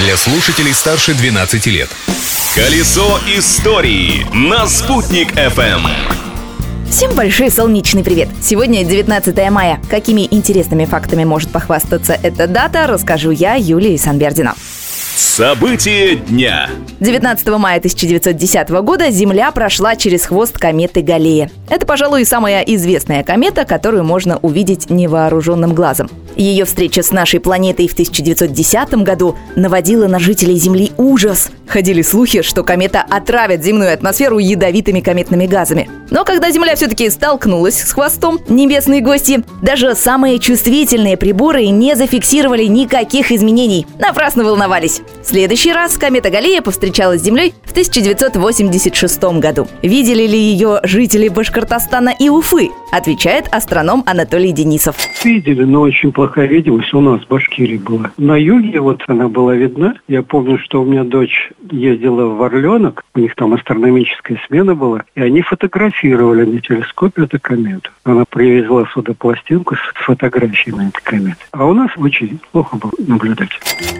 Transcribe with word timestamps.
для 0.00 0.16
слушателей 0.16 0.72
старше 0.72 1.12
12 1.14 1.66
лет. 1.66 1.88
Колесо 2.54 3.18
истории 3.36 4.26
на 4.34 4.66
«Спутник 4.66 5.32
FM. 5.32 5.80
Всем 6.88 7.14
большой 7.14 7.50
солнечный 7.50 8.02
привет! 8.02 8.28
Сегодня 8.42 8.82
19 8.82 9.50
мая. 9.50 9.78
Какими 9.90 10.26
интересными 10.30 10.86
фактами 10.86 11.24
может 11.24 11.50
похвастаться 11.50 12.18
эта 12.20 12.46
дата, 12.46 12.86
расскажу 12.86 13.30
я, 13.30 13.56
Юлия 13.56 13.96
Санбердина. 13.98 14.54
События 15.14 16.16
дня. 16.16 16.70
19 17.00 17.46
мая 17.58 17.76
1910 17.76 18.70
года 18.82 19.10
Земля 19.10 19.50
прошла 19.52 19.96
через 19.96 20.24
хвост 20.24 20.56
кометы 20.58 21.02
Галлея. 21.02 21.50
Это, 21.68 21.84
пожалуй, 21.84 22.24
самая 22.24 22.62
известная 22.62 23.22
комета, 23.22 23.66
которую 23.66 24.04
можно 24.04 24.38
увидеть 24.38 24.88
невооруженным 24.88 25.74
глазом. 25.74 26.10
Ее 26.36 26.64
встреча 26.64 27.02
с 27.02 27.12
нашей 27.12 27.40
планетой 27.40 27.88
в 27.88 27.92
1910 27.92 28.94
году 29.02 29.36
наводила 29.56 30.06
на 30.06 30.18
жителей 30.18 30.56
Земли 30.56 30.92
ужас. 30.96 31.50
Ходили 31.66 32.02
слухи, 32.02 32.42
что 32.42 32.64
комета 32.64 33.04
отравит 33.08 33.62
земную 33.62 33.92
атмосферу 33.92 34.38
ядовитыми 34.38 35.00
кометными 35.00 35.46
газами. 35.46 35.88
Но 36.10 36.24
когда 36.24 36.50
Земля 36.50 36.74
все-таки 36.74 37.08
столкнулась 37.10 37.80
с 37.80 37.92
хвостом 37.92 38.40
небесной 38.48 39.00
гости, 39.00 39.44
даже 39.62 39.94
самые 39.94 40.40
чувствительные 40.40 41.16
приборы 41.16 41.66
не 41.68 41.94
зафиксировали 41.94 42.64
никаких 42.64 43.30
изменений. 43.30 43.86
Напрасно 43.98 44.42
волновались. 44.42 45.02
В 45.22 45.26
следующий 45.26 45.72
раз 45.72 45.96
комета 45.96 46.30
Галлея 46.30 46.62
повстречалась 46.62 47.20
с 47.20 47.24
Землей 47.24 47.54
в 47.64 47.70
1986 47.70 49.22
году. 49.38 49.68
Видели 49.82 50.26
ли 50.26 50.38
ее 50.38 50.80
жители 50.82 51.28
Башкортостана 51.28 52.12
и 52.18 52.28
Уфы? 52.28 52.70
Отвечает 52.90 53.46
астроном 53.52 54.02
Анатолий 54.06 54.50
Денисов. 54.50 54.96
Видели, 55.22 55.62
но 55.62 55.82
очень 55.82 56.12
плохая 56.30 56.46
видимость 56.46 56.94
у 56.94 57.00
нас 57.00 57.22
в 57.22 57.28
Башкирии 57.28 57.76
была. 57.76 58.12
На 58.16 58.36
юге 58.36 58.78
вот 58.80 59.02
она 59.08 59.28
была 59.28 59.56
видна. 59.56 59.94
Я 60.06 60.22
помню, 60.22 60.58
что 60.58 60.80
у 60.80 60.84
меня 60.84 61.02
дочь 61.02 61.50
ездила 61.72 62.26
в 62.26 62.42
Орленок, 62.42 63.04
у 63.16 63.20
них 63.20 63.34
там 63.34 63.54
астрономическая 63.54 64.40
смена 64.46 64.76
была, 64.76 65.02
и 65.16 65.20
они 65.20 65.42
фотографировали 65.42 66.44
на 66.44 66.60
телескопе 66.60 67.24
эту 67.24 67.40
комету. 67.40 67.90
Она 68.04 68.24
привезла 68.24 68.86
сюда 68.94 69.12
пластинку 69.14 69.74
с 69.74 70.04
фотографией 70.04 70.76
на 70.76 70.88
этой 70.88 71.02
комете. 71.02 71.40
А 71.50 71.66
у 71.66 71.74
нас 71.74 71.90
очень 71.96 72.38
плохо 72.52 72.76
было 72.76 72.92
наблюдать. 72.98 73.50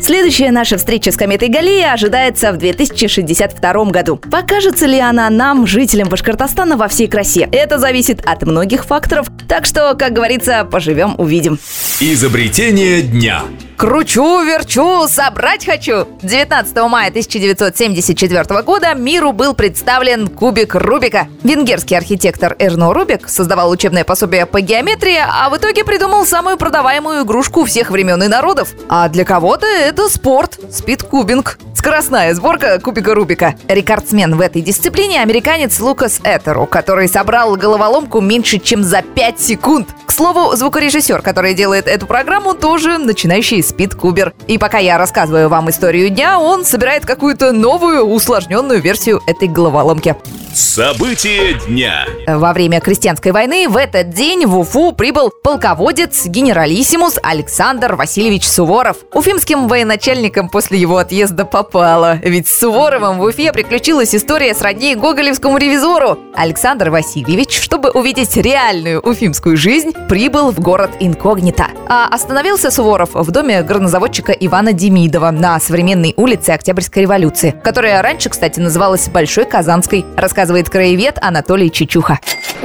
Следующая 0.00 0.50
наша 0.50 0.78
встреча 0.78 1.12
с 1.12 1.16
кометой 1.16 1.48
Галлея 1.48 1.92
ожидается 1.92 2.52
в 2.52 2.56
2062 2.56 3.84
году. 3.90 4.16
Покажется 4.16 4.86
ли 4.86 4.98
она 4.98 5.28
нам, 5.28 5.66
жителям 5.66 6.08
Башкортостана, 6.08 6.78
во 6.78 6.88
всей 6.88 7.06
красе? 7.06 7.48
Это 7.52 7.78
зависит 7.78 8.24
от 8.24 8.42
многих 8.44 8.86
факторов, 8.86 9.26
так 9.46 9.66
что, 9.66 9.94
как 9.94 10.14
говорится, 10.14 10.66
поживем, 10.70 11.14
увидим. 11.18 11.58
Изобретение 12.06 13.00
дня. 13.00 13.44
Кручу, 13.78 14.42
верчу, 14.42 15.08
собрать 15.08 15.64
хочу! 15.64 16.06
19 16.20 16.76
мая 16.86 17.08
1974 17.08 18.60
года 18.60 18.92
миру 18.92 19.32
был 19.32 19.54
представлен 19.54 20.28
кубик 20.28 20.74
Рубика. 20.74 21.28
Венгерский 21.44 21.94
архитектор 21.94 22.56
Эрно 22.58 22.92
Рубик 22.92 23.30
создавал 23.30 23.70
учебное 23.70 24.04
пособие 24.04 24.44
по 24.44 24.60
геометрии, 24.60 25.16
а 25.18 25.48
в 25.48 25.56
итоге 25.56 25.82
придумал 25.82 26.26
самую 26.26 26.58
продаваемую 26.58 27.24
игрушку 27.24 27.64
всех 27.64 27.90
времен 27.90 28.22
и 28.22 28.28
народов. 28.28 28.74
А 28.90 29.08
для 29.08 29.24
кого-то 29.24 29.64
это 29.64 30.10
спорт– 30.10 30.60
спидкубинг. 30.70 31.58
Скоростная 31.84 32.32
сборка 32.32 32.80
кубика 32.80 33.14
Рубика. 33.14 33.56
Рекордсмен 33.68 34.36
в 34.36 34.40
этой 34.40 34.62
дисциплине– 34.62 35.20
американец 35.22 35.78
Лукас 35.80 36.18
Этеру, 36.24 36.64
который 36.64 37.08
собрал 37.08 37.56
головоломку 37.56 38.22
меньше, 38.22 38.58
чем 38.58 38.82
за 38.82 39.02
5 39.02 39.38
секунд. 39.38 39.88
К 40.06 40.10
слову, 40.10 40.56
звукорежиссер, 40.56 41.20
который 41.20 41.52
делает 41.52 41.86
эту 41.86 42.06
программу, 42.06 42.54
тоже 42.54 42.96
начинающий 42.96 43.62
спидкубер. 43.62 44.32
И 44.46 44.56
пока 44.56 44.78
я 44.78 44.96
рассказываю 44.96 45.50
вам 45.50 45.68
историю 45.68 46.08
дня, 46.08 46.40
он 46.40 46.64
собирает 46.64 47.04
какую-то 47.04 47.52
новую, 47.52 48.04
усложненную 48.04 48.80
версию 48.80 49.20
этой 49.26 49.48
головоломки. 49.48 50.16
События 50.54 51.58
дня. 51.66 52.06
Во 52.28 52.52
время 52.52 52.80
крестьянской 52.80 53.32
войны 53.32 53.68
в 53.68 53.76
этот 53.76 54.10
день 54.10 54.46
в 54.46 54.56
Уфу 54.56 54.92
прибыл 54.92 55.32
полководец 55.42 56.26
генералиссимус 56.26 57.18
Александр 57.24 57.96
Васильевич 57.96 58.46
Суворов. 58.46 58.98
Уфимским 59.12 59.66
военачальникам 59.66 60.48
после 60.48 60.78
его 60.78 60.98
отъезда 60.98 61.44
попало. 61.44 62.20
Ведь 62.22 62.46
с 62.46 62.60
Суворовым 62.60 63.18
в 63.18 63.22
Уфе 63.22 63.52
приключилась 63.52 64.14
история 64.14 64.54
сродни 64.54 64.94
гоголевскому 64.94 65.58
ревизору. 65.58 66.20
Александр 66.36 66.90
Васильевич, 66.90 67.60
чтобы 67.60 67.90
увидеть 67.90 68.36
реальную 68.36 69.00
уфимскую 69.00 69.56
жизнь, 69.56 69.90
прибыл 70.08 70.52
в 70.52 70.60
город 70.60 70.92
инкогнито. 71.00 71.66
А 71.88 72.06
остановился 72.06 72.70
Суворов 72.70 73.10
в 73.14 73.30
доме 73.32 73.60
горнозаводчика 73.62 74.30
Ивана 74.30 74.72
Демидова 74.72 75.32
на 75.32 75.58
современной 75.58 76.14
улице 76.16 76.50
Октябрьской 76.50 77.02
революции, 77.02 77.60
которая 77.64 78.00
раньше, 78.02 78.28
кстати, 78.28 78.60
называлась 78.60 79.08
Большой 79.08 79.46
Казанской, 79.46 80.04
рассказывает 80.16 80.43
краевед 80.68 81.18
Анатолий 81.20 81.70
Чичуха. 81.70 82.18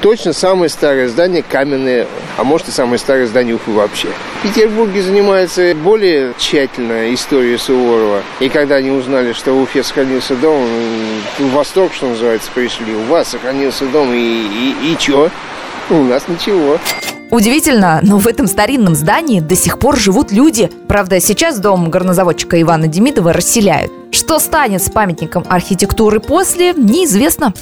Точно 0.00 0.32
самое 0.32 0.68
старое 0.68 1.08
здание 1.08 1.42
каменное, 1.42 2.06
а 2.36 2.44
может 2.44 2.68
и 2.68 2.70
самое 2.70 2.98
старое 2.98 3.26
здание 3.26 3.56
Уфы 3.56 3.72
вообще. 3.72 4.08
В 4.38 4.42
Петербурге 4.42 5.02
занимается 5.02 5.74
более 5.74 6.32
тщательно 6.38 7.12
историей 7.12 7.58
Суворова. 7.58 8.22
И 8.38 8.48
когда 8.48 8.76
они 8.76 8.90
узнали, 8.90 9.32
что 9.32 9.52
в 9.52 9.62
Уфе 9.62 9.82
сохранился 9.82 10.36
дом, 10.36 10.66
в 11.38 11.50
восторг, 11.52 11.92
что 11.92 12.08
называется, 12.08 12.50
пришли. 12.54 12.94
У 12.94 13.02
вас 13.04 13.28
сохранился 13.28 13.86
дом, 13.86 14.12
и, 14.12 14.16
и, 14.16 14.92
и 14.92 14.96
чё? 14.98 15.28
У 15.90 16.04
нас 16.04 16.28
ничего. 16.28 16.78
Удивительно, 17.30 18.00
но 18.02 18.18
в 18.18 18.26
этом 18.26 18.46
старинном 18.46 18.94
здании 18.94 19.40
до 19.40 19.54
сих 19.54 19.78
пор 19.78 19.96
живут 19.96 20.32
люди. 20.32 20.70
Правда, 20.88 21.20
сейчас 21.20 21.58
дом 21.60 21.88
горнозаводчика 21.90 22.60
Ивана 22.60 22.88
Демидова 22.88 23.32
расселяют. 23.32 23.92
Что 24.10 24.38
станет 24.40 24.82
с 24.82 24.90
памятником 24.90 25.44
архитектуры 25.48 26.18
после, 26.18 26.72
неизвестно. 26.72 27.54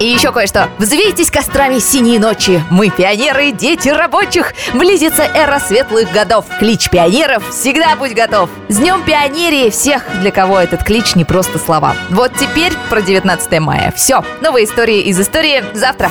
И 0.00 0.06
еще 0.06 0.32
кое-что. 0.32 0.68
Взвейтесь 0.78 1.30
кострами 1.30 1.78
синие 1.78 2.18
ночи. 2.18 2.60
Мы 2.70 2.90
пионеры, 2.90 3.52
дети 3.52 3.88
рабочих. 3.88 4.52
Близится 4.74 5.22
эра 5.22 5.60
светлых 5.60 6.10
годов. 6.10 6.46
Клич 6.58 6.90
пионеров 6.90 7.48
всегда 7.50 7.94
будь 7.94 8.12
готов. 8.14 8.50
С 8.68 8.78
днем 8.78 9.04
пионерии 9.04 9.70
всех, 9.70 10.02
для 10.20 10.32
кого 10.32 10.58
этот 10.58 10.82
клич 10.82 11.14
не 11.14 11.24
просто 11.24 11.58
слова. 11.58 11.94
Вот 12.10 12.32
теперь 12.34 12.72
про 12.90 13.00
19 13.00 13.60
мая. 13.60 13.92
Все. 13.94 14.24
Новые 14.40 14.64
истории 14.64 15.02
из 15.02 15.20
истории 15.20 15.62
завтра. 15.74 16.10